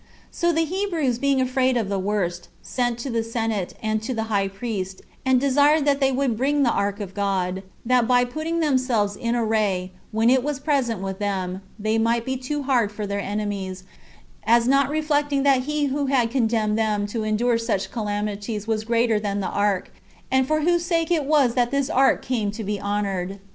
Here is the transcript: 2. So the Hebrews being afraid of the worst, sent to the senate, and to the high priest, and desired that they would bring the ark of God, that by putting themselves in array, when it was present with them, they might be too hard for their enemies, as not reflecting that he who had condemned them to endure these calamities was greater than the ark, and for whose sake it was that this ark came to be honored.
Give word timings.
2. 0.01 0.03
So 0.31 0.51
the 0.51 0.65
Hebrews 0.65 1.19
being 1.19 1.39
afraid 1.39 1.77
of 1.77 1.87
the 1.87 1.99
worst, 1.99 2.47
sent 2.63 2.97
to 2.97 3.11
the 3.11 3.21
senate, 3.23 3.75
and 3.83 4.01
to 4.01 4.15
the 4.15 4.23
high 4.33 4.47
priest, 4.47 5.03
and 5.23 5.39
desired 5.39 5.85
that 5.85 5.99
they 5.99 6.11
would 6.11 6.35
bring 6.35 6.63
the 6.63 6.71
ark 6.71 6.99
of 6.99 7.13
God, 7.13 7.61
that 7.85 8.07
by 8.07 8.25
putting 8.25 8.61
themselves 8.61 9.15
in 9.15 9.35
array, 9.35 9.91
when 10.11 10.31
it 10.31 10.41
was 10.43 10.59
present 10.59 11.01
with 11.01 11.19
them, 11.19 11.61
they 11.77 11.99
might 11.99 12.25
be 12.25 12.35
too 12.35 12.63
hard 12.63 12.91
for 12.91 13.05
their 13.05 13.19
enemies, 13.21 13.83
as 14.43 14.67
not 14.67 14.89
reflecting 14.89 15.43
that 15.43 15.65
he 15.65 15.85
who 15.85 16.07
had 16.07 16.31
condemned 16.31 16.79
them 16.79 17.05
to 17.05 17.21
endure 17.23 17.59
these 17.59 17.85
calamities 17.85 18.65
was 18.65 18.83
greater 18.83 19.19
than 19.19 19.39
the 19.39 19.49
ark, 19.49 19.91
and 20.31 20.47
for 20.47 20.61
whose 20.61 20.83
sake 20.83 21.11
it 21.11 21.25
was 21.25 21.53
that 21.53 21.69
this 21.69 21.91
ark 21.91 22.23
came 22.23 22.49
to 22.49 22.63
be 22.63 22.79
honored. 22.79 23.39